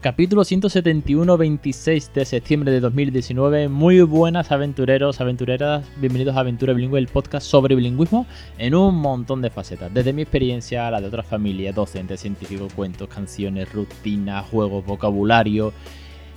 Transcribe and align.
Capítulo 0.00 0.44
171, 0.44 1.36
26 1.36 2.14
de 2.14 2.24
septiembre 2.24 2.72
de 2.72 2.80
2019. 2.80 3.68
Muy 3.68 4.00
buenas 4.00 4.50
aventureros, 4.50 5.20
aventureras. 5.20 5.84
Bienvenidos 5.98 6.36
a 6.36 6.40
Aventura 6.40 6.72
Bilingüe, 6.72 6.98
el 6.98 7.06
podcast 7.06 7.46
sobre 7.46 7.74
bilingüismo 7.74 8.24
en 8.56 8.74
un 8.74 8.94
montón 8.94 9.42
de 9.42 9.50
facetas. 9.50 9.92
Desde 9.92 10.14
mi 10.14 10.22
experiencia, 10.22 10.90
la 10.90 11.02
de 11.02 11.08
otras 11.08 11.26
familias, 11.26 11.74
docentes, 11.74 12.18
científicos, 12.18 12.72
cuentos, 12.72 13.10
canciones, 13.10 13.70
rutinas, 13.70 14.48
juegos, 14.48 14.86
vocabulario, 14.86 15.74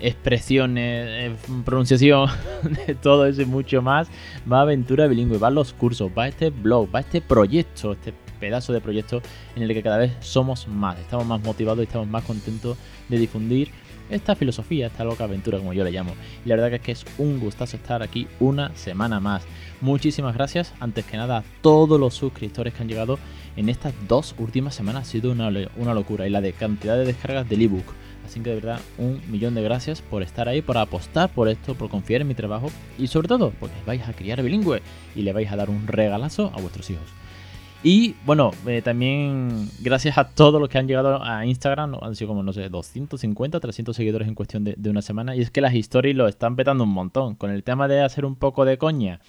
expresiones, 0.02 1.08
eh, 1.08 1.36
pronunciación, 1.64 2.30
todo 3.02 3.26
eso 3.28 3.44
y 3.44 3.46
mucho 3.46 3.82
más. 3.82 4.10
Va 4.52 4.60
Aventura 4.60 5.08
Bilingüe, 5.08 5.38
va 5.38 5.50
los 5.50 5.72
cursos, 5.72 6.12
va 6.12 6.28
este 6.28 6.50
blog, 6.50 6.94
va 6.94 7.00
este 7.00 7.22
proyecto, 7.22 7.94
este 7.94 8.14
pedazo 8.44 8.74
de 8.74 8.82
proyecto 8.82 9.22
en 9.56 9.64
el 9.64 9.74
que 9.74 9.82
cada 9.82 9.98
vez 9.98 10.12
somos 10.20 10.68
más, 10.68 11.00
estamos 11.00 11.26
más 11.26 11.42
motivados 11.42 11.80
y 11.80 11.84
estamos 11.84 12.10
más 12.10 12.26
contentos 12.26 12.78
de 13.08 13.18
difundir 13.18 13.70
esta 14.10 14.36
filosofía, 14.36 14.88
esta 14.88 15.06
loca 15.06 15.24
aventura 15.24 15.60
como 15.60 15.72
yo 15.72 15.86
le 15.86 15.92
llamo. 15.92 16.14
Y 16.46 16.50
la 16.50 16.56
verdad 16.56 16.70
que 16.70 16.76
es 16.76 16.82
que 16.82 16.92
es 16.92 17.06
un 17.18 17.40
gustazo 17.40 17.78
estar 17.78 18.04
aquí 18.04 18.28
una 18.42 18.76
semana 18.76 19.22
más. 19.22 19.44
Muchísimas 19.80 20.36
gracias, 20.36 20.74
antes 20.82 21.06
que 21.06 21.16
nada, 21.16 21.38
a 21.38 21.44
todos 21.62 21.98
los 21.98 22.16
suscriptores 22.16 22.74
que 22.74 22.82
han 22.82 22.90
llegado 22.90 23.18
en 23.56 23.70
estas 23.70 23.94
dos 24.10 24.36
últimas 24.38 24.76
semanas. 24.76 25.04
Ha 25.04 25.12
sido 25.12 25.32
una, 25.32 25.50
una 25.78 25.94
locura 25.94 26.28
y 26.28 26.30
la 26.30 26.42
de 26.42 26.52
cantidad 26.52 26.98
de 26.98 27.06
descargas 27.06 27.48
del 27.48 27.62
ebook. 27.62 27.86
Así 28.26 28.42
que 28.42 28.50
de 28.50 28.56
verdad, 28.56 28.82
un 28.98 29.22
millón 29.32 29.56
de 29.56 29.64
gracias 29.64 30.02
por 30.02 30.22
estar 30.22 30.50
ahí, 30.50 30.62
por 30.62 30.78
apostar 30.78 31.30
por 31.30 31.48
esto, 31.48 31.76
por 31.76 31.90
confiar 31.90 32.22
en 32.22 32.28
mi 32.28 32.36
trabajo 32.36 32.70
y 32.98 33.08
sobre 33.08 33.30
todo 33.30 33.54
porque 33.58 33.76
vais 33.86 34.06
a 34.06 34.14
criar 34.14 34.42
bilingüe 34.44 34.82
y 35.16 35.22
le 35.22 35.32
vais 35.32 35.50
a 35.50 35.56
dar 35.56 35.70
un 35.70 35.88
regalazo 35.88 36.52
a 36.54 36.60
vuestros 36.60 36.90
hijos. 36.90 37.24
Y 37.86 38.16
bueno, 38.26 38.52
eh, 38.66 38.82
también 38.82 39.70
gracias 39.82 40.18
a 40.18 40.30
todos 40.30 40.62
los 40.62 40.70
que 40.70 40.78
han 40.78 40.88
llegado 40.88 41.22
a 41.22 41.46
Instagram, 41.46 41.96
han 42.02 42.16
sido 42.16 42.30
como, 42.30 42.42
no 42.42 42.54
sé, 42.54 42.70
250, 42.70 43.60
300 43.60 43.94
seguidores 43.94 44.30
en 44.30 44.36
cuestión 44.36 44.64
de, 44.64 44.90
una 44.90 45.02
semana. 45.02 45.36
Y 45.36 45.42
es 45.42 45.52
que 45.52 45.60
las 45.60 45.74
historias 45.74 46.16
lo 46.16 46.30
están 46.30 46.56
petando 46.56 46.86
un 46.86 46.92
montón. 46.92 47.36
Con 47.36 47.52
el 47.52 47.64
tema 47.64 47.90
de 47.90 48.02
hacer 48.02 48.24
un 48.24 48.38
poco 48.38 48.64
de 48.64 48.78
coña 48.78 49.20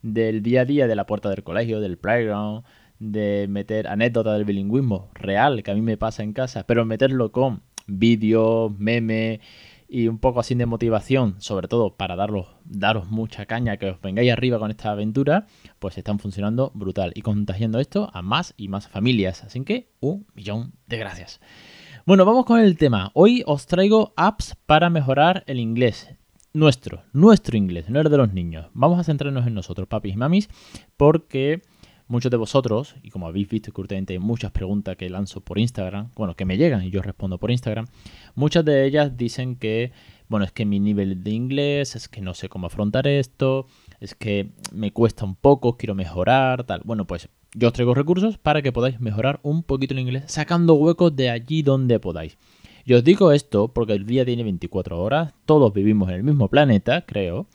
del 0.00 0.44
día 0.44 0.60
a 0.60 0.64
día 0.64 0.86
de 0.86 0.94
la 0.94 1.06
puerta 1.06 1.28
del 1.28 1.42
colegio, 1.42 1.80
del 1.80 1.98
playground, 1.98 2.62
de 3.00 3.46
meter 3.48 3.88
anécdotas 3.88 4.34
del 4.34 4.44
bilingüismo 4.44 5.08
real 5.14 5.64
que 5.64 5.72
a 5.72 5.74
mí 5.74 5.82
me 5.82 5.96
pasa 5.96 6.22
en 6.22 6.32
casa, 6.32 6.64
pero 6.68 6.84
meterlo 6.84 7.32
con 7.32 7.62
vídeos, 7.88 8.78
memes 8.78 9.40
y 9.88 10.06
un 10.06 10.18
poco 10.18 10.40
así 10.40 10.54
de 10.54 10.66
motivación, 10.66 11.36
sobre 11.40 11.66
todo 11.66 11.96
para 11.96 12.14
daros, 12.14 12.48
daros 12.64 13.10
mucha 13.10 13.46
caña, 13.46 13.78
que 13.78 13.90
os 13.90 14.00
vengáis 14.00 14.30
arriba 14.30 14.58
con 14.58 14.70
esta 14.70 14.90
aventura, 14.90 15.46
pues 15.78 15.96
están 15.96 16.18
funcionando 16.18 16.70
brutal 16.74 17.12
y 17.14 17.22
contagiando 17.22 17.80
esto 17.80 18.10
a 18.12 18.20
más 18.20 18.52
y 18.58 18.68
más 18.68 18.86
familias. 18.86 19.42
Así 19.44 19.64
que 19.64 19.90
un 20.00 20.26
millón 20.34 20.74
de 20.86 20.98
gracias. 20.98 21.40
Bueno, 22.04 22.26
vamos 22.26 22.44
con 22.44 22.60
el 22.60 22.76
tema. 22.76 23.10
Hoy 23.14 23.42
os 23.46 23.66
traigo 23.66 24.12
apps 24.16 24.56
para 24.66 24.90
mejorar 24.90 25.44
el 25.46 25.58
inglés. 25.58 26.10
Nuestro, 26.52 27.02
nuestro 27.12 27.56
inglés, 27.56 27.88
no 27.88 28.00
el 28.00 28.10
de 28.10 28.16
los 28.16 28.32
niños. 28.32 28.66
Vamos 28.74 28.98
a 28.98 29.04
centrarnos 29.04 29.46
en 29.46 29.54
nosotros, 29.54 29.88
papis 29.88 30.14
y 30.14 30.16
mamis, 30.16 30.48
porque 30.96 31.62
muchos 32.08 32.30
de 32.30 32.36
vosotros, 32.36 32.96
y 33.02 33.10
como 33.10 33.26
habéis 33.26 33.48
visto 33.48 33.70
que 33.72 34.04
hay 34.08 34.18
muchas 34.18 34.50
preguntas 34.50 34.96
que 34.96 35.08
lanzo 35.08 35.40
por 35.40 35.58
Instagram, 35.58 36.10
bueno, 36.16 36.34
que 36.34 36.44
me 36.44 36.56
llegan 36.56 36.82
y 36.82 36.90
yo 36.90 37.02
respondo 37.02 37.38
por 37.38 37.50
Instagram, 37.50 37.86
muchas 38.34 38.64
de 38.64 38.86
ellas 38.86 39.16
dicen 39.16 39.56
que, 39.56 39.92
bueno, 40.28 40.44
es 40.44 40.52
que 40.52 40.64
mi 40.64 40.80
nivel 40.80 41.22
de 41.22 41.30
inglés, 41.30 41.94
es 41.96 42.08
que 42.08 42.20
no 42.20 42.34
sé 42.34 42.48
cómo 42.48 42.66
afrontar 42.66 43.06
esto, 43.06 43.66
es 44.00 44.14
que 44.14 44.50
me 44.72 44.92
cuesta 44.92 45.24
un 45.24 45.34
poco, 45.34 45.76
quiero 45.76 45.94
mejorar, 45.94 46.64
tal. 46.64 46.80
Bueno, 46.84 47.06
pues 47.06 47.28
yo 47.54 47.68
os 47.68 47.74
traigo 47.74 47.94
recursos 47.94 48.38
para 48.38 48.62
que 48.62 48.72
podáis 48.72 49.00
mejorar 49.00 49.40
un 49.42 49.62
poquito 49.62 49.94
el 49.94 50.00
inglés, 50.00 50.24
sacando 50.26 50.74
huecos 50.74 51.14
de 51.14 51.30
allí 51.30 51.62
donde 51.62 52.00
podáis. 52.00 52.38
Yo 52.84 52.98
os 52.98 53.04
digo 53.04 53.32
esto 53.32 53.68
porque 53.68 53.92
el 53.92 54.06
día 54.06 54.24
tiene 54.24 54.44
24 54.44 54.98
horas, 54.98 55.34
todos 55.44 55.72
vivimos 55.74 56.08
en 56.08 56.14
el 56.14 56.22
mismo 56.22 56.48
planeta, 56.48 57.04
creo, 57.04 57.46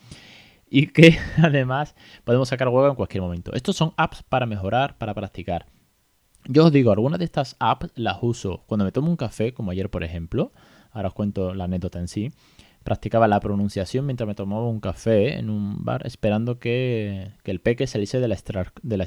y 0.74 0.88
que 0.92 1.18
además 1.42 1.96
podemos 2.24 2.50
sacar 2.50 2.68
huevo 2.68 2.90
en 2.90 2.96
cualquier 2.96 3.22
momento. 3.22 3.54
Estos 3.54 3.78
son 3.78 3.94
apps 3.96 4.24
para 4.24 4.48
mejorar, 4.48 4.98
para 4.98 5.14
practicar. 5.14 5.68
Yo 6.46 6.66
os 6.66 6.72
digo, 6.72 6.92
algunas 6.92 7.20
de 7.20 7.26
estas 7.26 7.56
apps 7.60 7.92
las 7.96 8.18
uso 8.22 8.64
cuando 8.66 8.84
me 8.84 8.92
tomo 8.92 9.10
un 9.10 9.16
café, 9.16 9.54
como 9.54 9.72
ayer 9.72 9.90
por 9.90 10.04
ejemplo. 10.04 10.52
Ahora 10.92 11.10
os 11.10 11.14
cuento 11.14 11.54
la 11.54 11.66
anécdota 11.66 12.00
en 12.00 12.08
sí. 12.08 12.32
Practicaba 12.84 13.28
la 13.28 13.40
pronunciación 13.40 14.06
mientras 14.08 14.28
me 14.28 14.36
tomaba 14.36 14.68
un 14.68 14.80
café 14.80 15.38
en 15.38 15.52
un 15.52 15.86
bar 15.86 16.06
esperando 16.06 16.58
que, 16.60 17.32
el 17.46 17.62
peque 17.62 17.86
saliese 17.86 18.20
de 18.20 18.28
la, 18.28 18.38
de 18.82 18.98
la 18.98 19.06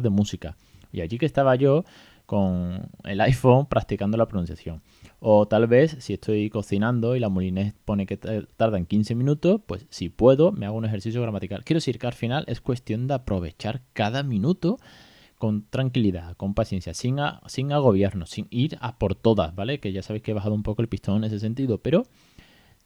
de 0.00 0.10
música. 0.10 0.56
Y 0.90 1.02
allí 1.02 1.18
que 1.18 1.26
estaba 1.26 1.54
yo, 1.54 1.84
con 2.26 2.90
el 3.04 3.20
iPhone 3.20 3.66
practicando 3.66 4.16
la 4.16 4.26
pronunciación. 4.26 4.82
O 5.20 5.46
tal 5.46 5.66
vez 5.66 5.96
si 6.00 6.14
estoy 6.14 6.50
cocinando 6.50 7.16
y 7.16 7.20
la 7.20 7.28
molinés 7.28 7.74
pone 7.84 8.06
que 8.06 8.16
tarda 8.16 8.78
en 8.78 8.86
15 8.86 9.14
minutos, 9.14 9.60
pues 9.66 9.86
si 9.90 10.08
puedo 10.08 10.52
me 10.52 10.66
hago 10.66 10.76
un 10.76 10.84
ejercicio 10.84 11.22
gramatical. 11.22 11.64
Quiero 11.64 11.78
decir 11.78 11.98
que 11.98 12.06
al 12.06 12.12
final 12.12 12.44
es 12.46 12.60
cuestión 12.60 13.06
de 13.06 13.14
aprovechar 13.14 13.82
cada 13.92 14.22
minuto 14.22 14.78
con 15.38 15.66
tranquilidad, 15.68 16.36
con 16.36 16.54
paciencia, 16.54 16.94
sin, 16.94 17.16
sin 17.46 17.72
agobiarnos, 17.72 18.30
sin 18.30 18.46
ir 18.50 18.78
a 18.80 18.98
por 18.98 19.14
todas, 19.14 19.54
¿vale? 19.54 19.80
Que 19.80 19.92
ya 19.92 20.02
sabéis 20.02 20.22
que 20.22 20.30
he 20.30 20.34
bajado 20.34 20.54
un 20.54 20.62
poco 20.62 20.80
el 20.80 20.88
pistón 20.88 21.18
en 21.18 21.24
ese 21.24 21.40
sentido, 21.40 21.78
pero 21.78 22.04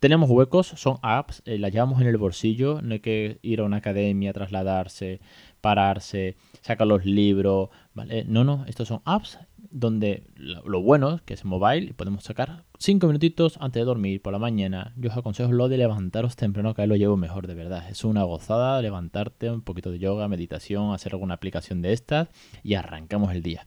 tenemos 0.01 0.31
huecos, 0.31 0.69
son 0.69 0.99
apps, 1.03 1.43
eh, 1.45 1.59
las 1.59 1.73
llevamos 1.73 2.01
en 2.01 2.07
el 2.07 2.17
bolsillo, 2.17 2.81
no 2.83 2.95
hay 2.95 3.01
que 3.01 3.39
ir 3.43 3.61
a 3.61 3.65
una 3.65 3.79
academia, 3.79 4.33
trasladarse, 4.33 5.21
pararse, 5.61 6.37
sacar 6.61 6.87
los 6.87 7.05
libros, 7.05 7.71
¿vale? 7.95 8.25
No, 8.25 8.45
no, 8.45 8.65
estos 8.67 8.89
son 8.89 9.03
apps 9.05 9.39
donde 9.71 10.25
lo, 10.37 10.81
bueno 10.81 11.17
es 11.17 11.23
que 11.23 11.35
es 11.35 11.45
mobile 11.45 11.93
podemos 11.95 12.25
sacar 12.25 12.65
5 12.79 13.07
minutitos 13.07 13.59
antes 13.61 13.81
de 13.81 13.85
dormir 13.85 14.23
por 14.23 14.33
la 14.33 14.39
mañana. 14.39 14.95
Yo 14.97 15.11
os 15.11 15.17
aconsejo 15.17 15.53
lo 15.53 15.69
de 15.69 15.79
levantaros 15.79 16.37
temprano, 16.37 16.75
que 16.75 16.83
ahí 16.83 16.89
lo 16.89 16.97
llevo 16.97 17.17
mejor, 17.17 17.47
de 17.47 17.55
verdad. 17.55 17.89
Es 17.91 18.05
una 18.05 18.23
gozada 18.23 18.81
levantarte, 18.81 19.51
un 19.51 19.63
poquito 19.63 19.91
de 19.91 19.99
yoga, 19.99 20.29
meditación, 20.29 20.95
hacer 20.95 21.13
alguna 21.13 21.35
aplicación 21.35 21.83
de 21.83 21.93
estas 21.93 22.29
y 22.63 22.75
arrancamos 22.75 23.33
el 23.33 23.43
día. 23.43 23.67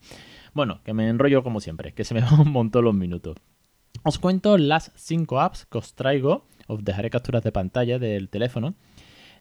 Bueno, 0.53 0.81
que 0.83 0.93
me 0.93 1.07
enrollo 1.07 1.43
como 1.43 1.59
siempre, 1.59 1.93
que 1.93 2.03
se 2.03 2.13
me 2.13 2.21
van 2.31 2.39
un 2.39 2.51
montón 2.51 2.85
los 2.85 2.95
minutos. 2.95 3.37
Os 4.03 4.19
cuento 4.19 4.57
las 4.57 4.91
5 4.95 5.39
apps 5.39 5.65
que 5.65 5.77
os 5.77 5.93
traigo. 5.93 6.45
Os 6.67 6.83
dejaré 6.83 7.09
capturas 7.09 7.43
de 7.43 7.51
pantalla 7.51 7.99
del 7.99 8.29
teléfono 8.29 8.75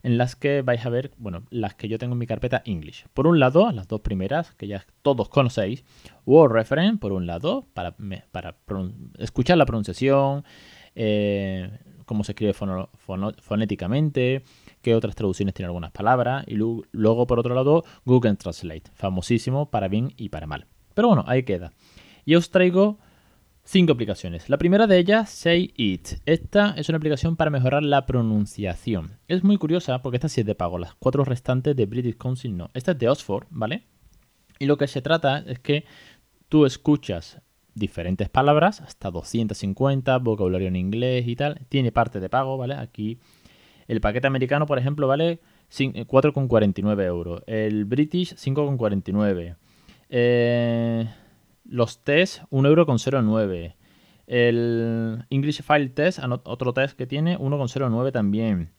en 0.03 0.19
las 0.19 0.37
que 0.37 0.63
vais 0.63 0.85
a 0.85 0.89
ver, 0.89 1.13
bueno, 1.19 1.43
las 1.51 1.75
que 1.75 1.89
yo 1.89 1.99
tengo 1.99 2.15
en 2.15 2.19
mi 2.19 2.27
carpeta 2.27 2.63
English. 2.65 3.07
Por 3.13 3.27
un 3.27 3.39
lado, 3.39 3.71
las 3.73 3.89
dos 3.89 4.01
primeras, 4.01 4.53
que 4.55 4.67
ya 4.67 4.85
todos 5.03 5.29
conocéis, 5.29 5.85
Word 6.27 6.53
Reference, 6.53 6.99
por 6.99 7.13
un 7.13 7.27
lado, 7.27 7.67
para, 7.75 7.95
para 8.33 8.57
escuchar 9.19 9.59
la 9.59 9.67
pronunciación, 9.67 10.45
eh, 10.95 11.71
cómo 12.07 12.25
se 12.25 12.33
escribe 12.33 12.55
fonéticamente, 12.55 14.43
qué 14.81 14.95
otras 14.95 15.15
traducciones 15.15 15.55
tiene 15.55 15.67
algunas 15.67 15.93
palabras, 15.93 16.45
y 16.47 16.55
luego, 16.55 17.27
por 17.27 17.39
otro 17.39 17.55
lado, 17.55 17.85
Google 18.05 18.37
Translate, 18.37 18.91
famosísimo 18.95 19.71
para 19.71 19.89
bien 19.89 20.15
y 20.17 20.31
para 20.31 20.47
mal. 20.47 20.67
Pero 20.95 21.09
bueno, 21.09 21.25
ahí 21.27 21.43
queda. 21.43 21.73
Y 22.25 22.35
os 22.35 22.51
traigo 22.51 22.99
Cinco 23.73 23.93
aplicaciones. 23.93 24.51
La 24.51 24.59
primera 24.59 24.89
de 24.89 24.99
ellas, 24.99 25.31
Say 25.31 25.73
It. 25.77 26.19
Esta 26.27 26.75
es 26.77 26.89
una 26.89 26.99
aplicación 26.99 27.37
para 27.37 27.53
mejorar 27.53 27.85
la 27.85 28.05
pronunciación. 28.05 29.13
Es 29.29 29.45
muy 29.45 29.59
curiosa 29.59 30.03
porque 30.03 30.17
esta 30.17 30.29
sí 30.29 30.41
es 30.41 30.47
de 30.49 30.57
pago. 30.57 30.77
Las 30.77 30.97
cuatro 30.97 31.23
restantes 31.23 31.77
de 31.77 31.87
British 31.87 32.17
Council 32.17 32.57
no. 32.57 32.71
Esta 32.75 32.91
es 32.91 32.99
de 32.99 33.09
Oxford, 33.09 33.47
¿vale? 33.49 33.85
Y 34.59 34.67
lo 34.67 34.77
que 34.77 34.89
se 34.89 35.03
trata 35.03 35.45
es 35.47 35.61
que 35.61 35.85
tú 36.49 36.67
escuchas 36.67 37.43
diferentes 37.77 38.29
palabras, 38.29 38.81
hasta 38.81 39.13
250, 39.13 40.19
vocabulario 40.19 40.67
en 40.67 40.75
inglés 40.75 41.29
y 41.29 41.37
tal. 41.37 41.61
Tiene 41.69 41.93
parte 41.93 42.19
de 42.19 42.29
pago, 42.29 42.59
¿vale? 42.59 42.75
Aquí 42.75 43.21
el 43.87 44.01
paquete 44.01 44.27
americano, 44.27 44.67
por 44.67 44.81
ejemplo, 44.81 45.07
vale 45.07 45.39
4,49 45.71 47.05
euros. 47.05 47.45
El 47.47 47.85
British, 47.85 48.35
5,49. 48.35 49.55
Eh 50.09 51.09
los 51.71 52.03
tests, 52.03 52.43
1,09€. 52.51 53.75
El 54.27 55.25
English 55.31 55.63
File 55.63 55.89
Test, 55.89 56.21
otro 56.45 56.73
test 56.73 56.97
que 56.97 57.07
tiene, 57.07 57.39
1,09 57.39 58.13
también. 58.13 58.73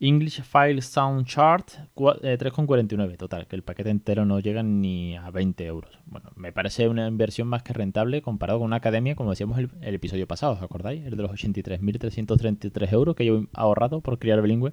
English 0.00 0.42
File 0.42 0.80
Sound 0.80 1.26
Chart, 1.26 1.68
3,49. 1.96 3.12
Eh, 3.12 3.16
Total, 3.16 3.46
que 3.48 3.56
el 3.56 3.62
paquete 3.62 3.90
entero 3.90 4.24
no 4.24 4.38
llega 4.38 4.62
ni 4.62 5.16
a 5.16 5.30
20 5.30 5.66
euros. 5.66 5.98
Bueno, 6.06 6.30
me 6.36 6.52
parece 6.52 6.88
una 6.88 7.08
inversión 7.08 7.48
más 7.48 7.64
que 7.64 7.72
rentable 7.72 8.22
comparado 8.22 8.60
con 8.60 8.66
una 8.66 8.76
academia, 8.76 9.16
como 9.16 9.30
decíamos 9.30 9.58
el, 9.58 9.70
el 9.80 9.94
episodio 9.94 10.28
pasado, 10.28 10.52
¿os 10.52 10.62
acordáis? 10.62 11.04
El 11.04 11.16
de 11.16 11.22
los 11.22 11.32
83.333 11.32 12.92
euros 12.92 13.16
que 13.16 13.24
yo 13.24 13.38
he 13.38 13.48
ahorrado 13.54 14.00
por 14.00 14.18
criar 14.20 14.40
bilingüe. 14.40 14.72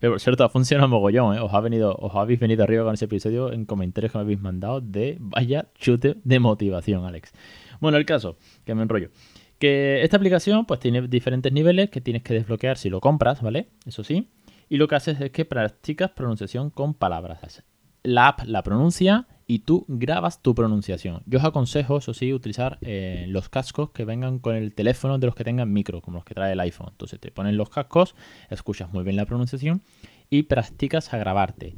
Que 0.00 0.08
por 0.08 0.20
cierto, 0.20 0.44
ha 0.44 0.48
funcionado 0.48 0.88
mogollón, 0.88 1.36
¿eh? 1.36 1.40
Os, 1.40 1.52
ha 1.54 1.60
venido, 1.60 1.94
os 1.98 2.14
habéis 2.14 2.40
venido 2.40 2.64
arriba 2.64 2.84
con 2.84 2.94
ese 2.94 3.06
episodio 3.06 3.52
en 3.52 3.64
comentarios 3.64 4.12
que 4.12 4.18
me 4.18 4.22
habéis 4.22 4.40
mandado 4.40 4.80
de 4.80 5.16
vaya 5.20 5.68
chute 5.74 6.16
de 6.22 6.38
motivación, 6.38 7.04
Alex. 7.04 7.32
Bueno, 7.80 7.98
el 7.98 8.06
caso, 8.06 8.36
que 8.64 8.74
me 8.74 8.82
enrollo. 8.82 9.10
Que 9.58 10.02
esta 10.02 10.18
aplicación 10.18 10.66
pues 10.66 10.80
tiene 10.80 11.08
diferentes 11.08 11.52
niveles 11.52 11.88
que 11.90 12.00
tienes 12.00 12.22
que 12.22 12.34
desbloquear 12.34 12.76
si 12.76 12.90
lo 12.90 13.00
compras, 13.00 13.40
¿vale? 13.40 13.68
Eso 13.86 14.04
sí. 14.04 14.28
Y 14.68 14.76
lo 14.76 14.88
que 14.88 14.96
haces 14.96 15.20
es 15.20 15.30
que 15.30 15.44
practicas 15.44 16.10
pronunciación 16.10 16.70
con 16.70 16.94
palabras. 16.94 17.62
La 18.02 18.28
app 18.28 18.40
la 18.44 18.62
pronuncia 18.62 19.26
y 19.46 19.60
tú 19.60 19.84
grabas 19.88 20.42
tu 20.42 20.54
pronunciación. 20.54 21.22
Yo 21.26 21.38
os 21.38 21.44
aconsejo, 21.44 21.98
eso 21.98 22.14
sí, 22.14 22.32
utilizar 22.32 22.78
eh, 22.80 23.26
los 23.28 23.48
cascos 23.48 23.90
que 23.90 24.04
vengan 24.04 24.38
con 24.38 24.56
el 24.56 24.74
teléfono 24.74 25.18
de 25.18 25.26
los 25.26 25.36
que 25.36 25.44
tengan 25.44 25.72
micro, 25.72 26.00
como 26.00 26.18
los 26.18 26.24
que 26.24 26.34
trae 26.34 26.52
el 26.52 26.60
iPhone. 26.60 26.88
Entonces 26.90 27.20
te 27.20 27.30
ponen 27.30 27.56
los 27.56 27.70
cascos, 27.70 28.16
escuchas 28.50 28.92
muy 28.92 29.04
bien 29.04 29.16
la 29.16 29.26
pronunciación 29.26 29.82
y 30.30 30.44
practicas 30.44 31.14
a 31.14 31.18
grabarte. 31.18 31.76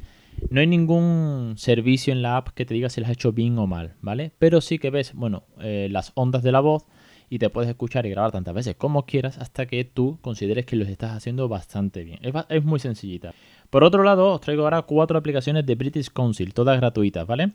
No 0.49 0.61
hay 0.61 0.67
ningún 0.67 1.55
servicio 1.57 2.13
en 2.13 2.21
la 2.21 2.37
app 2.37 2.49
que 2.49 2.65
te 2.65 2.73
diga 2.73 2.89
si 2.89 3.01
lo 3.01 3.07
has 3.07 3.13
hecho 3.13 3.33
bien 3.33 3.57
o 3.59 3.67
mal, 3.67 3.95
¿vale? 4.01 4.31
Pero 4.39 4.61
sí 4.61 4.79
que 4.79 4.89
ves, 4.89 5.13
bueno, 5.13 5.43
eh, 5.59 5.89
las 5.91 6.11
ondas 6.15 6.43
de 6.43 6.51
la 6.51 6.61
voz 6.61 6.85
y 7.29 7.39
te 7.39 7.49
puedes 7.49 7.69
escuchar 7.69 8.05
y 8.05 8.09
grabar 8.09 8.31
tantas 8.31 8.53
veces 8.53 8.75
como 8.75 9.05
quieras 9.05 9.37
hasta 9.37 9.65
que 9.65 9.83
tú 9.83 10.17
consideres 10.21 10.65
que 10.65 10.75
lo 10.75 10.85
estás 10.85 11.11
haciendo 11.11 11.47
bastante 11.47 12.03
bien. 12.03 12.19
Es, 12.49 12.63
muy 12.63 12.79
sencillita. 12.79 13.33
Por 13.69 13.83
otro 13.83 14.03
lado, 14.03 14.33
os 14.33 14.41
traigo 14.41 14.63
ahora 14.63 14.81
cuatro 14.81 15.17
aplicaciones 15.17 15.65
de 15.65 15.75
British 15.75 16.09
Council, 16.09 16.53
todas 16.53 16.79
gratuitas, 16.79 17.27
¿vale? 17.27 17.53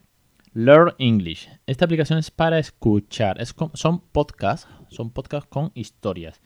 Learn 0.53 0.95
English. 0.99 1.49
Esta 1.67 1.85
aplicación 1.85 2.19
es 2.19 2.31
para 2.31 2.59
escuchar. 2.59 3.39
son 3.75 4.01
podcasts, 4.01 4.69
son 4.89 5.11
podcasts 5.11 5.49
con 5.51 5.73
historias. 5.75 6.41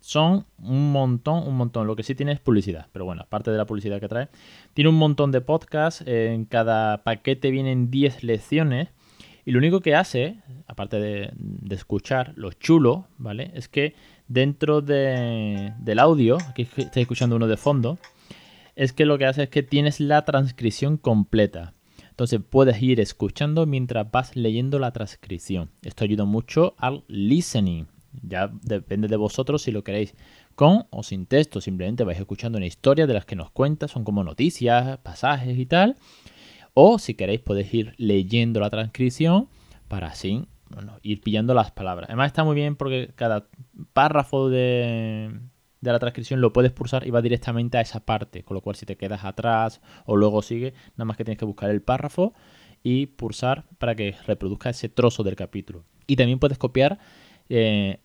Son 0.00 0.46
un 0.58 0.92
montón, 0.92 1.46
un 1.46 1.56
montón. 1.56 1.86
Lo 1.86 1.96
que 1.96 2.02
sí 2.02 2.14
tiene 2.14 2.32
es 2.32 2.40
publicidad, 2.40 2.88
pero 2.92 3.04
bueno, 3.04 3.22
aparte 3.22 3.50
de 3.50 3.58
la 3.58 3.66
publicidad 3.66 4.00
que 4.00 4.08
trae, 4.08 4.28
tiene 4.74 4.90
un 4.90 4.96
montón 4.96 5.32
de 5.32 5.40
podcasts. 5.40 6.02
En 6.06 6.44
cada 6.44 7.02
paquete 7.04 7.50
vienen 7.50 7.90
10 7.90 8.22
lecciones 8.24 8.88
y 9.46 9.52
lo 9.52 9.58
único 9.58 9.80
que 9.80 9.94
hace, 9.94 10.40
aparte 10.66 10.98
de, 10.98 11.30
escuchar, 11.70 12.32
lo 12.34 12.50
chulo, 12.50 13.06
¿vale? 13.16 13.52
Es 13.54 13.68
que 13.68 13.94
dentro 14.26 14.82
del 14.82 15.98
audio, 16.00 16.36
aquí 16.48 16.62
estáis 16.62 16.96
escuchando 16.96 17.36
uno 17.36 17.46
de 17.46 17.56
fondo, 17.56 17.96
es 18.74 18.92
que 18.92 19.06
lo 19.06 19.18
que 19.18 19.26
hace 19.26 19.44
es 19.44 19.48
que 19.48 19.62
tienes 19.62 20.00
la 20.00 20.24
transcripción 20.24 20.96
completa. 20.96 21.74
Entonces 22.10 22.40
puedes 22.48 22.82
ir 22.82 22.98
escuchando 22.98 23.66
mientras 23.66 24.10
vas 24.10 24.34
leyendo 24.34 24.80
la 24.80 24.90
transcripción. 24.90 25.70
Esto 25.82 26.02
ayuda 26.02 26.24
mucho 26.24 26.74
al 26.76 27.04
listening. 27.06 27.86
Ya 28.22 28.50
depende 28.62 29.06
de 29.06 29.16
vosotros 29.16 29.62
si 29.62 29.70
lo 29.70 29.84
queréis 29.84 30.16
con 30.56 30.86
o 30.90 31.04
sin 31.04 31.26
texto. 31.26 31.60
Simplemente 31.60 32.02
vais 32.02 32.18
escuchando 32.18 32.58
una 32.58 32.66
historia 32.66 33.06
de 33.06 33.14
las 33.14 33.26
que 33.26 33.36
nos 33.36 33.52
cuenta. 33.52 33.86
Son 33.86 34.02
como 34.02 34.24
noticias, 34.24 34.98
pasajes 34.98 35.56
y 35.56 35.66
tal. 35.66 35.96
O 36.78 36.98
si 36.98 37.14
queréis 37.14 37.40
podéis 37.40 37.72
ir 37.72 37.94
leyendo 37.96 38.60
la 38.60 38.68
transcripción 38.68 39.48
para 39.88 40.08
así 40.08 40.46
ir 41.00 41.22
pillando 41.22 41.54
las 41.54 41.70
palabras. 41.70 42.10
Además 42.10 42.26
está 42.26 42.44
muy 42.44 42.54
bien 42.54 42.76
porque 42.76 43.12
cada 43.14 43.48
párrafo 43.94 44.50
de, 44.50 45.40
la 45.80 45.98
transcripción 45.98 46.42
lo 46.42 46.52
puedes 46.52 46.72
pulsar 46.72 47.06
y 47.06 47.10
va 47.10 47.22
directamente 47.22 47.78
a 47.78 47.80
esa 47.80 48.00
parte. 48.00 48.42
Con 48.42 48.56
lo 48.56 48.60
cual 48.60 48.76
si 48.76 48.84
te 48.84 48.96
quedas 48.96 49.24
atrás 49.24 49.80
o 50.04 50.16
luego 50.16 50.42
sigue, 50.42 50.74
nada 50.96 51.06
más 51.06 51.16
que 51.16 51.24
tienes 51.24 51.38
que 51.38 51.46
buscar 51.46 51.70
el 51.70 51.80
párrafo 51.80 52.34
y 52.82 53.06
pulsar 53.06 53.64
para 53.78 53.94
que 53.94 54.14
reproduzca 54.26 54.68
ese 54.68 54.90
trozo 54.90 55.22
del 55.22 55.34
capítulo. 55.34 55.84
Y 56.06 56.16
también 56.16 56.38
puedes 56.38 56.58
copiar... 56.58 56.98
Eh, 57.48 58.00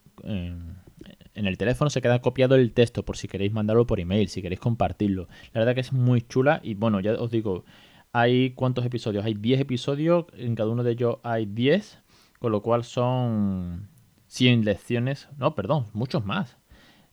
en 1.33 1.45
el 1.45 1.57
teléfono 1.57 1.89
se 1.89 2.01
queda 2.01 2.21
copiado 2.21 2.55
el 2.55 2.71
texto 2.71 3.03
por 3.03 3.17
si 3.17 3.27
queréis 3.27 3.51
mandarlo 3.51 3.85
por 3.87 3.99
email, 3.99 4.29
si 4.29 4.41
queréis 4.41 4.59
compartirlo. 4.61 5.27
La 5.53 5.59
verdad 5.59 5.75
que 5.75 5.81
es 5.81 5.91
muy 5.91 6.21
chula 6.21 6.59
y 6.63 6.75
bueno, 6.75 6.99
ya 6.99 7.13
os 7.13 7.31
digo, 7.31 7.65
hay 8.13 8.51
cuántos 8.51 8.85
episodios? 8.85 9.25
Hay 9.25 9.33
10 9.33 9.61
episodios, 9.61 10.25
en 10.33 10.55
cada 10.55 10.69
uno 10.69 10.83
de 10.83 10.91
ellos 10.91 11.17
hay 11.23 11.45
10, 11.45 11.99
con 12.39 12.51
lo 12.51 12.61
cual 12.61 12.83
son 12.83 13.89
100 14.27 14.65
lecciones. 14.65 15.29
No, 15.37 15.55
perdón, 15.55 15.87
muchos 15.93 16.25
más. 16.25 16.57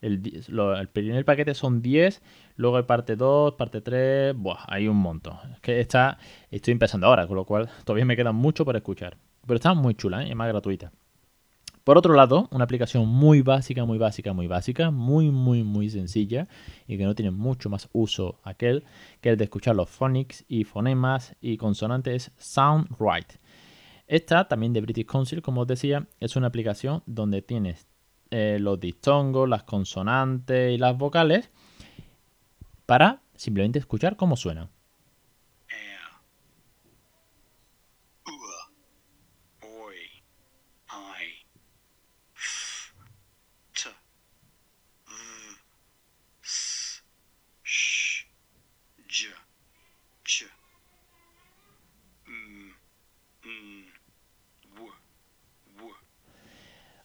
El, 0.00 0.21
primer 0.93 1.25
paquete 1.25 1.55
son 1.55 1.83
10, 1.83 2.23
luego 2.56 2.77
hay 2.77 2.85
parte 2.85 3.17
2, 3.17 3.55
parte 3.55 3.81
3, 3.81 4.35
buah, 4.37 4.65
hay 4.69 4.87
un 4.87 4.97
montón. 4.97 5.37
Es 5.55 5.61
que 5.61 5.81
está, 5.81 6.19
estoy 6.50 6.73
empezando 6.73 7.06
ahora, 7.09 7.27
con 7.27 7.37
lo 7.37 7.44
cual 7.44 7.69
todavía 7.85 8.05
me 8.05 8.17
queda 8.17 8.33
mucho 8.33 8.65
por 8.65 8.77
escuchar. 8.77 9.17
Pero 9.47 9.56
está 9.56 9.75
muy 9.75 9.94
chula 9.94 10.23
¿eh? 10.25 10.29
y 10.31 10.35
más 10.35 10.49
gratuita. 10.49 10.93
Por 11.88 11.96
otro 11.96 12.12
lado, 12.12 12.50
una 12.50 12.64
aplicación 12.64 13.08
muy 13.08 13.40
básica, 13.40 13.87
muy 13.87 13.96
básica, 13.96 14.35
muy 14.35 14.46
básica, 14.46 14.90
muy, 14.90 15.31
muy, 15.31 15.62
muy 15.62 15.88
sencilla 15.88 16.46
y 16.87 16.99
que 16.99 17.05
no 17.05 17.14
tiene 17.14 17.31
mucho 17.31 17.70
más 17.70 17.88
uso 17.94 18.38
aquel 18.43 18.85
que 19.23 19.31
el 19.31 19.38
de 19.38 19.44
escuchar 19.44 19.75
los 19.75 19.88
phonics 19.88 20.44
y 20.49 20.64
fonemas 20.64 21.35
y 21.40 21.56
consonantes 21.56 22.31
SoundWrite. 22.37 23.37
Esta, 24.06 24.49
también 24.49 24.75
de 24.75 24.82
British 24.82 25.06
Council, 25.06 25.40
como 25.40 25.62
os 25.62 25.67
decía, 25.67 26.06
es 26.20 26.37
una 26.37 26.49
aplicación 26.49 27.02
donde 27.06 27.40
tienes 27.40 27.87
eh, 28.31 28.58
los 28.61 28.79
distongos, 28.79 29.49
las 29.49 29.62
consonantes 29.62 30.75
y 30.75 30.76
las 30.76 30.94
vocales 30.94 31.49
para 32.84 33.23
simplemente 33.34 33.79
escuchar 33.79 34.17
cómo 34.17 34.37
suenan. 34.37 34.69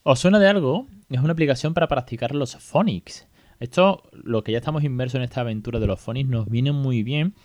¿Os 0.06 0.20
suena 0.20 0.38
de 0.38 0.50
algo? 0.50 0.88
Es 1.10 1.22
una 1.22 1.32
aplicación 1.32 1.74
para 1.74 1.88
practicar 1.88 2.36
los 2.36 2.58
phonics. 2.58 3.26
Esto, 3.62 4.04
lo 4.12 4.44
que 4.44 4.52
ya 4.52 4.58
estamos 4.58 4.84
inmersos 4.84 5.16
en 5.16 5.22
esta 5.22 5.40
aventura 5.40 5.80
de 5.80 5.88
los 5.88 6.02
phonics, 6.02 6.30
nos 6.30 6.50
viene 6.50 6.74
muy 6.74 7.04
bien. 7.04 7.36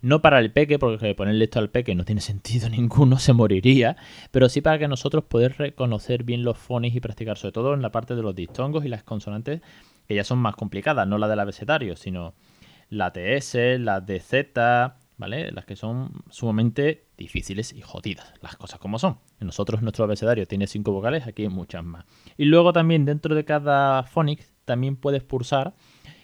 No 0.00 0.22
para 0.22 0.38
el 0.38 0.50
peque, 0.50 0.78
porque 0.78 1.14
ponerle 1.14 1.44
esto 1.44 1.58
al 1.58 1.68
peque 1.68 1.94
no 1.94 2.06
tiene 2.06 2.20
sentido 2.22 2.70
ninguno, 2.70 3.18
se 3.18 3.34
moriría. 3.34 3.98
Pero 4.30 4.48
sí 4.48 4.62
para 4.62 4.78
que 4.78 4.88
nosotros 4.88 5.24
poder 5.24 5.58
reconocer 5.58 6.24
bien 6.24 6.42
los 6.42 6.56
phonics 6.56 6.96
y 6.96 7.00
practicar, 7.00 7.36
sobre 7.36 7.52
todo 7.52 7.74
en 7.74 7.82
la 7.82 7.92
parte 7.92 8.14
de 8.14 8.22
los 8.22 8.34
distongos 8.34 8.86
y 8.86 8.88
las 8.88 9.02
consonantes, 9.02 9.60
que 10.08 10.14
ya 10.14 10.24
son 10.24 10.38
más 10.38 10.56
complicadas, 10.56 11.06
no 11.06 11.18
la 11.18 11.28
del 11.28 11.40
abecedario, 11.40 11.96
sino 11.96 12.32
la 12.88 13.12
TS, 13.12 13.78
la 13.78 14.00
DZ, 14.00 14.58
¿vale? 15.18 15.52
Las 15.52 15.66
que 15.66 15.76
son 15.76 16.12
sumamente 16.30 17.05
difíciles 17.16 17.72
y 17.72 17.82
jodidas, 17.82 18.34
las 18.42 18.56
cosas 18.56 18.78
como 18.78 18.98
son. 18.98 19.18
Nosotros 19.40 19.82
nuestro 19.82 20.04
abecedario 20.04 20.46
tiene 20.46 20.66
cinco 20.66 20.92
vocales, 20.92 21.26
aquí 21.26 21.42
hay 21.42 21.48
muchas 21.48 21.84
más. 21.84 22.04
Y 22.36 22.44
luego 22.44 22.72
también 22.72 23.04
dentro 23.04 23.34
de 23.34 23.44
cada 23.44 24.02
phonics 24.02 24.52
también 24.64 24.96
puedes 24.96 25.22
pulsar 25.22 25.74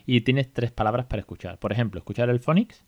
y 0.06 0.22
tienes 0.22 0.52
tres 0.52 0.70
palabras 0.72 1.06
para 1.06 1.20
escuchar. 1.20 1.58
Por 1.58 1.72
ejemplo, 1.72 1.98
escuchar 1.98 2.28
el 2.30 2.40
phonics. 2.40 2.84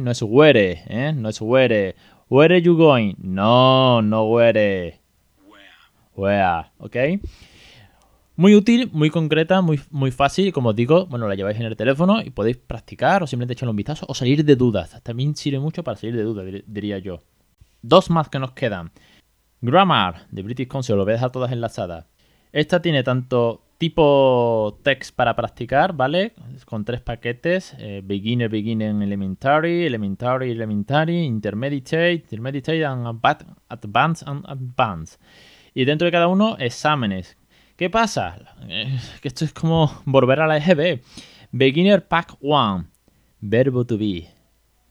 No 0.00 0.10
es 0.10 0.22
where, 0.22 0.82
¿eh? 0.86 1.12
No 1.12 1.28
es 1.28 1.40
where. 1.42 1.94
Where 2.30 2.54
are 2.54 2.62
you 2.62 2.76
going? 2.76 3.14
No, 3.18 4.00
no 4.00 4.24
where. 4.24 5.00
Where. 6.14 6.70
¿Ok? 6.78 6.96
Muy 8.38 8.54
útil, 8.54 8.88
muy 8.92 9.10
concreta, 9.10 9.62
muy, 9.62 9.80
muy 9.90 10.12
fácil. 10.12 10.52
Como 10.52 10.68
os 10.68 10.76
digo, 10.76 11.06
bueno, 11.06 11.26
la 11.26 11.34
lleváis 11.34 11.58
en 11.58 11.66
el 11.66 11.74
teléfono 11.74 12.22
y 12.22 12.30
podéis 12.30 12.56
practicar 12.56 13.20
o 13.20 13.26
simplemente 13.26 13.54
echarle 13.54 13.70
un 13.70 13.76
vistazo 13.76 14.06
o 14.08 14.14
salir 14.14 14.44
de 14.44 14.54
dudas. 14.54 15.02
También 15.02 15.34
sirve 15.34 15.58
mucho 15.58 15.82
para 15.82 15.96
salir 15.96 16.14
de 16.14 16.22
dudas, 16.22 16.46
diría 16.68 16.98
yo. 16.98 17.18
Dos 17.82 18.10
más 18.10 18.28
que 18.28 18.38
nos 18.38 18.52
quedan. 18.52 18.92
Grammar 19.60 20.28
de 20.30 20.42
British 20.42 20.68
Council, 20.68 20.94
lo 20.94 21.02
voy 21.02 21.14
a 21.14 21.16
dejar 21.16 21.32
todas 21.32 21.50
enlazadas. 21.50 22.06
Esta 22.52 22.80
tiene 22.80 23.02
tanto 23.02 23.64
tipo 23.76 24.78
text 24.84 25.16
para 25.16 25.34
practicar, 25.34 25.94
¿vale? 25.94 26.34
Con 26.64 26.84
tres 26.84 27.00
paquetes: 27.00 27.74
eh, 27.80 28.02
Beginner, 28.04 28.48
Beginner, 28.48 29.02
Elementary, 29.02 29.84
Elementary, 29.84 30.52
Elementary, 30.52 31.24
Intermediate, 31.24 32.22
Intermediate, 32.30 32.84
and 32.84 33.20
Advanced 33.68 34.28
and 34.28 34.44
Advanced. 34.46 35.20
Y 35.74 35.84
dentro 35.84 36.06
de 36.06 36.12
cada 36.12 36.28
uno, 36.28 36.56
exámenes 36.60 37.36
¿Qué 37.78 37.88
pasa? 37.88 38.36
Que 39.22 39.28
esto 39.28 39.44
es 39.44 39.52
como 39.52 40.02
volver 40.04 40.40
a 40.40 40.48
la 40.48 40.56
EGB. 40.56 41.00
Beginner 41.52 42.08
Pack 42.08 42.34
1. 42.40 42.88
Verbo 43.40 43.86
to 43.86 43.96
be. 43.96 44.28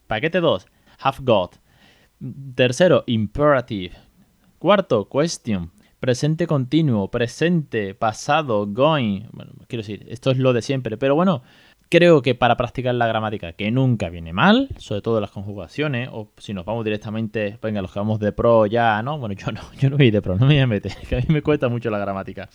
Paquete 0.07 0.39
2. 0.39 0.65
Have 0.99 1.17
got. 1.19 1.57
Tercero, 2.55 3.03
imperative. 3.07 3.91
Cuarto, 4.57 5.09
question. 5.09 5.69
Presente 5.99 6.47
continuo, 6.47 7.11
presente, 7.11 7.93
pasado, 7.93 8.65
going. 8.65 9.23
Bueno, 9.33 9.51
quiero 9.67 9.81
decir, 9.81 10.05
esto 10.07 10.31
es 10.31 10.37
lo 10.37 10.53
de 10.53 10.61
siempre. 10.61 10.95
Pero 10.95 11.13
bueno, 11.13 11.43
Creo 11.89 12.21
que 12.21 12.35
para 12.35 12.57
practicar 12.57 12.93
la 12.95 13.07
gramática, 13.07 13.53
que 13.53 13.71
nunca 13.71 14.09
viene 14.09 14.33
mal, 14.33 14.67
sobre 14.77 15.01
todo 15.01 15.21
las 15.21 15.31
conjugaciones, 15.31 16.09
o 16.11 16.29
si 16.37 16.53
nos 16.53 16.65
vamos 16.65 16.83
directamente, 16.83 17.57
venga, 17.61 17.81
los 17.81 17.93
que 17.93 17.99
vamos 17.99 18.19
de 18.19 18.33
pro 18.33 18.65
ya, 18.65 19.01
¿no? 19.01 19.17
Bueno, 19.19 19.35
yo 19.35 19.53
no, 19.53 19.61
yo 19.79 19.89
no 19.89 19.95
voy 19.95 20.11
de 20.11 20.21
pro, 20.21 20.35
no 20.35 20.45
me 20.45 20.55
voy 20.55 20.59
a 20.59 20.67
meter, 20.67 20.93
que 21.09 21.15
a 21.15 21.19
mí 21.19 21.25
me 21.29 21.41
cuesta 21.41 21.69
mucho 21.69 21.89
la 21.89 21.97
gramática. 21.97 22.49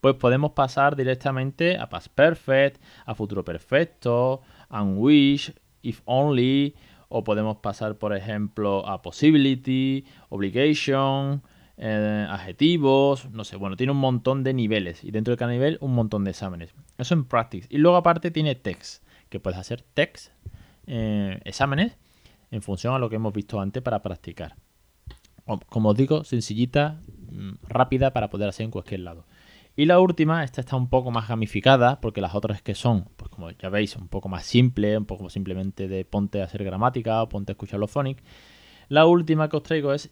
Pues 0.00 0.14
podemos 0.14 0.52
pasar 0.52 0.94
directamente 0.94 1.76
a 1.78 1.88
past 1.88 2.14
perfect, 2.14 2.80
a 3.06 3.14
futuro 3.16 3.44
perfecto, 3.44 4.40
and 4.68 4.98
wish, 4.98 5.52
if 5.82 6.00
only, 6.04 6.76
o 7.08 7.24
podemos 7.24 7.56
pasar, 7.56 7.96
por 7.96 8.16
ejemplo, 8.16 8.86
a 8.86 9.02
possibility, 9.02 10.04
obligation, 10.28 11.42
eh, 11.82 12.26
adjetivos, 12.28 13.30
no 13.30 13.42
sé, 13.42 13.56
bueno, 13.56 13.74
tiene 13.74 13.92
un 13.92 13.98
montón 13.98 14.44
de 14.44 14.52
niveles 14.52 15.02
y 15.02 15.12
dentro 15.12 15.32
de 15.32 15.38
cada 15.38 15.50
nivel 15.50 15.78
un 15.80 15.94
montón 15.94 16.24
de 16.24 16.32
exámenes. 16.32 16.74
Eso 16.98 17.14
en 17.14 17.24
practice. 17.24 17.66
Y 17.70 17.78
luego 17.78 17.96
aparte 17.96 18.30
tiene 18.30 18.54
text, 18.54 19.02
que 19.30 19.40
puedes 19.40 19.58
hacer 19.58 19.80
text, 19.94 20.30
eh, 20.86 21.40
exámenes, 21.44 21.96
en 22.50 22.60
función 22.60 22.94
a 22.94 22.98
lo 22.98 23.08
que 23.08 23.16
hemos 23.16 23.32
visto 23.32 23.58
antes 23.60 23.82
para 23.82 24.02
practicar. 24.02 24.56
Como 25.70 25.88
os 25.88 25.96
digo, 25.96 26.22
sencillita, 26.22 27.00
mm, 27.30 27.52
rápida 27.62 28.12
para 28.12 28.28
poder 28.28 28.50
hacer 28.50 28.64
en 28.64 28.70
cualquier 28.70 29.00
lado. 29.00 29.24
Y 29.74 29.86
la 29.86 30.00
última, 30.00 30.44
esta 30.44 30.60
está 30.60 30.76
un 30.76 30.90
poco 30.90 31.10
más 31.10 31.28
gamificada, 31.28 32.02
porque 32.02 32.20
las 32.20 32.34
otras 32.34 32.60
que 32.60 32.74
son, 32.74 33.08
pues 33.16 33.30
como 33.30 33.50
ya 33.52 33.70
veis, 33.70 33.96
un 33.96 34.08
poco 34.08 34.28
más 34.28 34.44
simple, 34.44 34.98
un 34.98 35.06
poco 35.06 35.30
simplemente 35.30 35.88
de 35.88 36.04
ponte 36.04 36.42
a 36.42 36.44
hacer 36.44 36.62
gramática 36.62 37.22
o 37.22 37.28
ponte 37.30 37.52
a 37.52 37.54
escuchar 37.54 37.80
los 37.80 37.90
phonics. 37.90 38.22
La 38.88 39.06
última 39.06 39.48
que 39.48 39.56
os 39.56 39.62
traigo 39.62 39.94
es 39.94 40.10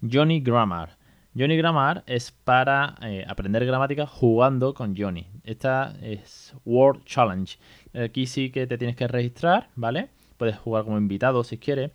Johnny 0.00 0.40
Grammar. 0.40 0.99
Johnny 1.36 1.56
Grammar 1.56 2.02
es 2.06 2.32
para 2.32 2.96
eh, 3.02 3.24
aprender 3.26 3.64
gramática 3.64 4.04
jugando 4.04 4.74
con 4.74 4.96
Johnny. 4.96 5.28
Esta 5.44 5.94
es 6.02 6.54
Word 6.64 7.04
Challenge. 7.04 7.56
Aquí 7.94 8.26
sí 8.26 8.50
que 8.50 8.66
te 8.66 8.76
tienes 8.76 8.96
que 8.96 9.06
registrar, 9.06 9.68
¿vale? 9.76 10.08
Puedes 10.38 10.58
jugar 10.58 10.84
como 10.84 10.98
invitado 10.98 11.44
si 11.44 11.58
quieres. 11.58 11.92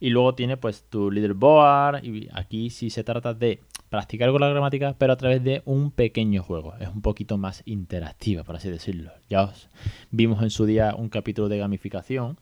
Y 0.00 0.10
luego 0.10 0.34
tiene 0.34 0.56
pues 0.56 0.82
tu 0.90 1.12
leaderboard. 1.12 2.04
Y 2.04 2.28
aquí 2.32 2.70
sí 2.70 2.90
se 2.90 3.04
trata 3.04 3.34
de 3.34 3.60
practicar 3.88 4.32
con 4.32 4.40
la 4.40 4.48
gramática, 4.48 4.96
pero 4.98 5.12
a 5.12 5.16
través 5.16 5.44
de 5.44 5.62
un 5.64 5.92
pequeño 5.92 6.42
juego. 6.42 6.74
Es 6.80 6.88
un 6.88 7.02
poquito 7.02 7.38
más 7.38 7.62
interactiva, 7.66 8.42
por 8.42 8.56
así 8.56 8.68
decirlo. 8.68 9.12
Ya 9.30 9.44
os 9.44 9.68
vimos 10.10 10.42
en 10.42 10.50
su 10.50 10.66
día 10.66 10.96
un 10.96 11.08
capítulo 11.08 11.48
de 11.48 11.58
gamificación, 11.58 12.36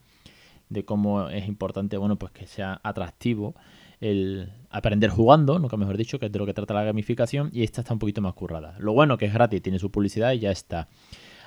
de 0.69 0.85
cómo 0.85 1.29
es 1.29 1.47
importante, 1.47 1.97
bueno, 1.97 2.15
pues 2.15 2.31
que 2.31 2.47
sea 2.47 2.79
atractivo 2.81 3.53
el 4.01 4.51
aprender 4.69 5.09
jugando, 5.09 5.59
nunca 5.59 5.77
mejor 5.77 5.95
dicho, 5.95 6.19
que 6.19 6.25
es 6.25 6.31
de 6.31 6.39
lo 6.39 6.45
que 6.45 6.53
trata 6.53 6.73
la 6.73 6.83
gamificación, 6.83 7.49
y 7.53 7.63
esta 7.63 7.81
está 7.81 7.93
un 7.93 7.99
poquito 7.99 8.21
más 8.21 8.33
currada. 8.33 8.75
Lo 8.79 8.93
bueno 8.93 9.17
que 9.17 9.25
es 9.25 9.33
gratis, 9.33 9.61
tiene 9.61 9.79
su 9.79 9.91
publicidad 9.91 10.33
y 10.33 10.39
ya 10.39 10.51
está. 10.51 10.89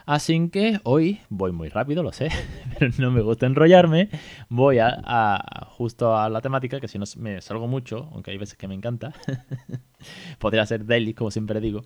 Así 0.07 0.51
que 0.51 0.81
hoy 0.83 1.21
voy 1.31 1.53
muy 1.53 1.71
rápido, 1.71 2.03
lo 2.03 2.13
sé, 2.13 2.29
pero 2.79 2.93
no 2.99 3.11
me 3.11 3.23
gusta 3.23 3.47
enrollarme. 3.47 4.11
Voy 4.51 4.79
a, 4.79 5.67
justo 5.71 6.15
a 6.15 6.29
la 6.29 6.43
temática, 6.43 6.79
que 6.79 6.89
si 6.89 6.99
no 6.99 7.07
me 7.17 7.41
salgo 7.41 7.67
mucho, 7.69 8.11
aunque 8.13 8.31
hay 8.31 8.37
veces 8.37 8.59
que 8.59 8.69
me 8.69 8.75
encanta. 8.75 9.15
Podría 10.39 10.67
ser 10.67 10.85
daily, 10.85 11.15
como 11.15 11.31
siempre 11.31 11.59
digo. 11.59 11.85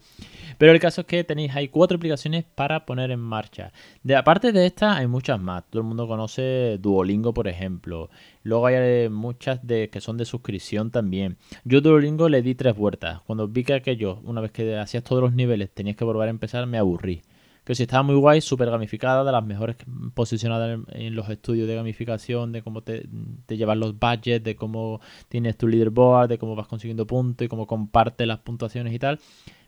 Pero 0.59 0.73
el 0.73 0.81
caso 0.81 1.03
es 1.03 1.07
que 1.07 1.23
tenéis 1.23 1.55
ahí 1.55 1.69
cuatro 1.69 1.97
aplicaciones 1.97 2.45
para 2.45 2.87
poner 2.87 3.13
en 3.13 3.21
marcha. 3.21 3.73
De 4.03 4.17
aparte 4.17 4.51
de 4.51 4.67
estas, 4.67 4.97
hay 4.97 5.07
muchas 5.07 5.41
más. 5.41 5.63
Todo 5.71 5.83
el 5.83 5.87
mundo 5.87 6.09
conoce 6.09 6.79
Duolingo, 6.81 7.33
por 7.33 7.47
ejemplo. 7.47 8.11
Luego 8.43 8.67
hay 8.67 8.75
eh, 8.79 9.09
muchas 9.11 9.65
de 9.65 9.91
que 9.91 10.01
son 10.01 10.17
de 10.17 10.25
suscripción 10.25 10.91
también. 10.91 11.37
Yo 11.63 11.81
Duolingo 11.81 12.29
le 12.29 12.43
di 12.43 12.57
tres 12.57 12.75
vueltas. 12.75 13.21
Cuando 13.27 13.47
vi 13.47 13.63
que 13.63 13.75
aquello, 13.75 14.19
una 14.25 14.41
vez 14.41 14.51
que 14.51 14.77
hacías 14.77 15.05
todos 15.05 15.23
los 15.23 15.35
niveles, 15.35 15.71
tenías 15.73 15.97
que 15.97 16.05
volver 16.05 16.27
a 16.27 16.31
empezar, 16.31 16.67
me 16.67 16.79
aburrí 16.79 17.23
que 17.69 17.75
sí 17.75 17.83
estaba 17.83 18.03
muy 18.03 18.15
guay, 18.15 18.41
súper 18.41 18.71
gamificada, 18.71 19.25
de 19.25 19.31
las 19.31 19.45
mejores 19.45 19.77
posicionadas 20.15 20.81
en, 20.89 21.15
los 21.15 21.29
estudios 21.29 21.69
de 21.69 21.75
gamificación, 21.75 22.51
de 22.51 22.63
cómo 22.63 22.81
te, 22.81 23.07
llevan 23.47 23.79
los 23.79 23.99
budgets, 23.99 24.43
de 24.43 24.57
cómo 24.57 25.03
tienes 25.29 25.59
tu 25.59 25.69
leaderboard, 25.69 26.31
de 26.31 26.39
cómo 26.39 26.57
vas 26.57 26.67
consiguiendo 26.67 27.07
puntos 27.07 27.45
y 27.45 27.49
cómo 27.49 27.67
compartes 27.67 28.27
las 28.27 28.39
puntuaciones 28.39 28.95
y 28.95 28.99
tal. 28.99 29.21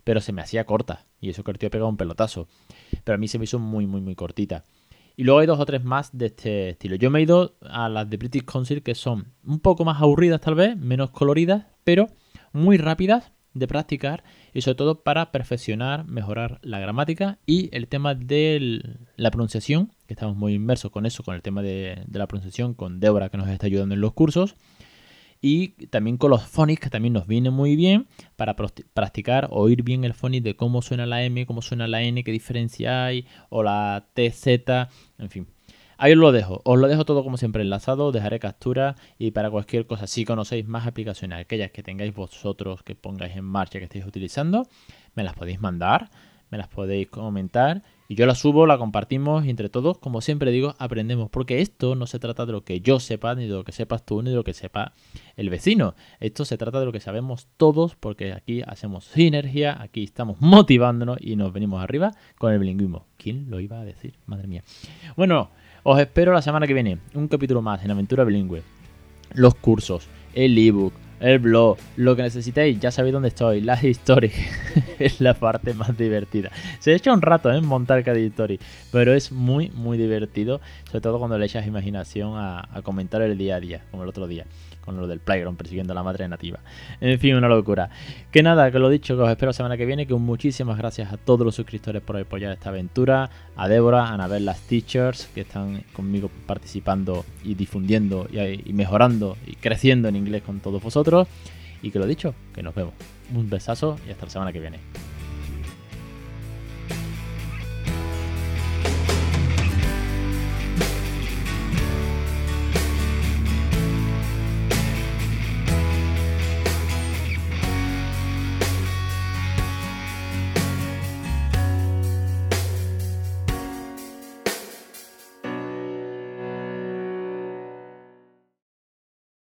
Pero 0.02 0.22
se 0.22 0.32
me 0.32 0.40
hacía 0.40 0.64
corta 0.64 1.04
y 1.20 1.28
eso 1.28 1.44
que 1.44 1.50
el 1.50 1.58
tío 1.58 1.68
pegado 1.68 1.90
un 1.90 1.98
pelotazo. 1.98 2.48
Pero 3.04 3.16
a 3.16 3.18
mí 3.18 3.28
se 3.28 3.36
me 3.36 3.44
hizo 3.44 3.58
muy, 3.58 3.86
muy, 3.86 4.00
muy 4.00 4.14
cortita. 4.14 4.64
Y 5.14 5.24
luego 5.24 5.40
hay 5.40 5.46
dos 5.46 5.60
o 5.60 5.66
tres 5.66 5.84
más 5.84 6.16
de 6.16 6.24
este 6.24 6.70
estilo. 6.70 6.96
Yo 6.96 7.10
me 7.10 7.18
he 7.18 7.22
ido 7.24 7.58
a 7.60 7.90
las 7.90 8.08
de 8.08 8.16
British 8.16 8.46
Council 8.46 8.82
que 8.82 8.94
son 8.94 9.26
un 9.44 9.60
poco 9.60 9.84
más 9.84 10.00
aburridas 10.00 10.40
tal 10.40 10.54
vez, 10.54 10.74
menos 10.74 11.10
coloridas, 11.10 11.66
pero 11.84 12.06
muy 12.54 12.78
rápidas 12.78 13.30
de 13.54 13.66
practicar 13.66 14.22
y 14.54 14.60
sobre 14.60 14.76
todo 14.76 15.02
para 15.02 15.32
perfeccionar, 15.32 16.04
mejorar 16.04 16.58
la 16.62 16.78
gramática 16.78 17.38
y 17.46 17.68
el 17.72 17.88
tema 17.88 18.14
de 18.14 18.98
la 19.16 19.30
pronunciación, 19.30 19.92
que 20.06 20.14
estamos 20.14 20.36
muy 20.36 20.54
inmersos 20.54 20.90
con 20.90 21.06
eso, 21.06 21.22
con 21.22 21.34
el 21.34 21.42
tema 21.42 21.62
de, 21.62 22.04
la 22.12 22.26
pronunciación, 22.26 22.74
con 22.74 23.00
Débora 23.00 23.28
que 23.28 23.38
nos 23.38 23.48
está 23.48 23.66
ayudando 23.66 23.94
en 23.94 24.00
los 24.00 24.12
cursos. 24.12 24.54
Y 25.42 25.86
también 25.86 26.18
con 26.18 26.30
los 26.30 26.42
phonics, 26.42 26.82
que 26.82 26.90
también 26.90 27.14
nos 27.14 27.26
viene 27.26 27.48
muy 27.48 27.74
bien 27.74 28.08
para 28.36 28.54
practicar, 28.56 29.48
oír 29.50 29.82
bien 29.82 30.04
el 30.04 30.12
phonics 30.12 30.44
de 30.44 30.54
cómo 30.54 30.82
suena 30.82 31.06
la 31.06 31.24
M, 31.24 31.46
cómo 31.46 31.62
suena 31.62 31.88
la 31.88 32.02
N, 32.02 32.22
qué 32.22 32.30
diferencia 32.30 33.06
hay, 33.06 33.26
o 33.48 33.62
la 33.62 34.06
TZ, 34.12 34.46
en 35.18 35.30
fin. 35.30 35.46
Ahí 36.02 36.12
os 36.12 36.18
lo 36.18 36.32
dejo. 36.32 36.62
Os 36.64 36.78
lo 36.78 36.88
dejo 36.88 37.04
todo 37.04 37.22
como 37.22 37.36
siempre 37.36 37.60
enlazado. 37.60 38.10
Dejaré 38.10 38.38
captura 38.38 38.96
y 39.18 39.32
para 39.32 39.50
cualquier 39.50 39.86
cosa, 39.86 40.06
si 40.06 40.24
conocéis 40.24 40.66
más 40.66 40.86
aplicaciones, 40.86 41.38
aquellas 41.38 41.72
que 41.72 41.82
tengáis 41.82 42.14
vosotros, 42.14 42.82
que 42.82 42.94
pongáis 42.94 43.36
en 43.36 43.44
marcha, 43.44 43.78
que 43.78 43.84
estéis 43.84 44.06
utilizando, 44.06 44.66
me 45.14 45.24
las 45.24 45.34
podéis 45.34 45.60
mandar, 45.60 46.08
me 46.50 46.56
las 46.56 46.68
podéis 46.68 47.08
comentar 47.08 47.82
y 48.08 48.14
yo 48.14 48.24
las 48.24 48.38
subo, 48.38 48.66
la 48.66 48.78
compartimos 48.78 49.46
entre 49.46 49.68
todos, 49.68 49.98
como 49.98 50.22
siempre 50.22 50.50
digo, 50.50 50.74
aprendemos. 50.78 51.28
Porque 51.28 51.60
esto 51.60 51.94
no 51.94 52.06
se 52.06 52.18
trata 52.18 52.46
de 52.46 52.52
lo 52.52 52.64
que 52.64 52.80
yo 52.80 52.98
sepa, 52.98 53.34
ni 53.34 53.46
de 53.46 53.52
lo 53.52 53.62
que 53.62 53.70
sepas 53.70 54.04
tú, 54.04 54.22
ni 54.22 54.30
de 54.30 54.36
lo 54.36 54.42
que 54.42 54.54
sepa 54.54 54.94
el 55.36 55.50
vecino. 55.50 55.94
Esto 56.18 56.46
se 56.46 56.56
trata 56.56 56.80
de 56.80 56.86
lo 56.86 56.92
que 56.92 57.00
sabemos 57.00 57.46
todos, 57.58 57.94
porque 57.94 58.32
aquí 58.32 58.62
hacemos 58.66 59.04
sinergia, 59.04 59.80
aquí 59.80 60.02
estamos 60.02 60.40
motivándonos 60.40 61.18
y 61.20 61.36
nos 61.36 61.52
venimos 61.52 61.82
arriba 61.84 62.10
con 62.38 62.54
el 62.54 62.58
bilingüismo. 62.58 63.06
¿Quién 63.18 63.50
lo 63.50 63.60
iba 63.60 63.78
a 63.78 63.84
decir? 63.84 64.14
Madre 64.24 64.48
mía. 64.48 64.64
Bueno, 65.14 65.50
os 65.82 66.00
espero 66.00 66.32
la 66.32 66.42
semana 66.42 66.66
que 66.66 66.74
viene. 66.74 66.98
Un 67.14 67.28
capítulo 67.28 67.62
más 67.62 67.84
en 67.84 67.90
Aventura 67.90 68.24
Bilingüe. 68.24 68.62
Los 69.34 69.54
cursos, 69.54 70.08
el 70.34 70.58
ebook, 70.58 70.92
el 71.20 71.38
blog, 71.38 71.76
lo 71.96 72.16
que 72.16 72.22
necesitéis, 72.22 72.80
ya 72.80 72.90
sabéis 72.90 73.12
dónde 73.12 73.28
estoy. 73.28 73.60
Las 73.60 73.84
historias 73.84 74.34
es 74.98 75.20
la 75.20 75.34
parte 75.34 75.74
más 75.74 75.96
divertida. 75.96 76.50
Se 76.78 76.94
echa 76.94 77.12
un 77.12 77.22
rato 77.22 77.52
en 77.52 77.64
montar 77.64 78.02
cada 78.04 78.18
historia, 78.18 78.58
pero 78.90 79.14
es 79.14 79.32
muy, 79.32 79.70
muy 79.70 79.98
divertido. 79.98 80.60
Sobre 80.86 81.00
todo 81.00 81.18
cuando 81.18 81.38
le 81.38 81.46
echas 81.46 81.66
imaginación 81.66 82.32
a 82.36 82.80
comentar 82.82 83.22
el 83.22 83.38
día 83.38 83.56
a 83.56 83.60
día, 83.60 83.84
como 83.90 84.02
el 84.02 84.08
otro 84.08 84.26
día 84.26 84.46
con 84.90 85.00
lo 85.00 85.06
del 85.06 85.20
Playground 85.20 85.56
persiguiendo 85.56 85.92
a 85.92 85.94
la 85.94 86.02
madre 86.02 86.26
nativa. 86.28 86.60
En 87.00 87.18
fin, 87.18 87.34
una 87.36 87.48
locura. 87.48 87.90
Que 88.30 88.42
nada, 88.42 88.70
que 88.70 88.78
lo 88.78 88.88
dicho, 88.88 89.16
que 89.16 89.22
os 89.22 89.30
espero 89.30 89.50
la 89.50 89.54
semana 89.54 89.76
que 89.76 89.86
viene, 89.86 90.06
que 90.06 90.14
muchísimas 90.14 90.76
gracias 90.76 91.12
a 91.12 91.16
todos 91.16 91.44
los 91.44 91.54
suscriptores 91.54 92.02
por 92.02 92.16
apoyar 92.16 92.52
esta 92.52 92.70
aventura, 92.70 93.30
a 93.56 93.68
Débora, 93.68 94.06
a 94.06 94.14
Anabel, 94.14 94.44
las 94.44 94.60
teachers 94.62 95.28
que 95.34 95.42
están 95.42 95.84
conmigo 95.92 96.30
participando 96.46 97.24
y 97.44 97.54
difundiendo 97.54 98.28
y, 98.30 98.72
mejorando 98.72 99.36
y 99.46 99.54
creciendo 99.54 100.08
en 100.08 100.16
inglés 100.16 100.42
con 100.42 100.60
todos 100.60 100.82
vosotros. 100.82 101.28
Y 101.82 101.90
que 101.90 101.98
lo 101.98 102.06
dicho, 102.06 102.34
que 102.54 102.62
nos 102.62 102.74
vemos. 102.74 102.94
Un 103.34 103.48
besazo 103.48 103.96
y 104.06 104.10
hasta 104.10 104.26
la 104.26 104.30
semana 104.30 104.52
que 104.52 104.60
viene. 104.60 105.09